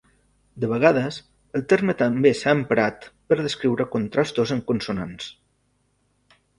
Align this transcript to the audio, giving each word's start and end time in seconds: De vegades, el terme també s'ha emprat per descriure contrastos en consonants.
De 0.61 0.69
vegades, 0.69 1.19
el 1.59 1.65
terme 1.75 1.95
també 2.01 2.33
s'ha 2.41 2.55
emprat 2.61 3.07
per 3.29 3.41
descriure 3.43 3.89
contrastos 3.99 4.59
en 4.61 4.67
consonants. 4.75 5.33